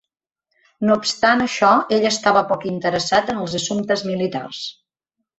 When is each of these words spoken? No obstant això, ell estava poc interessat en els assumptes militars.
No 0.87 0.93
obstant 0.99 1.43
això, 1.43 1.67
ell 1.97 2.07
estava 2.09 2.43
poc 2.51 2.65
interessat 2.69 3.29
en 3.33 3.41
els 3.43 3.57
assumptes 3.59 4.05
militars. 4.13 4.63